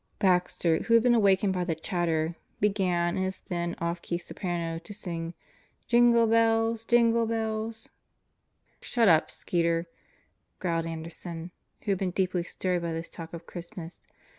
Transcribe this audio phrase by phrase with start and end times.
[0.17, 4.79] Baxter, who had been awakened by the chatter, began, in his thin, off key soprano,
[4.79, 5.35] to sing:
[5.87, 9.85] "Jingle bells, jingle bells..." "For God's sake shut up, Skeeter,"
[10.57, 11.51] growled Anderson
[11.81, 14.07] who had been deeply stirred by this talk of Christmas.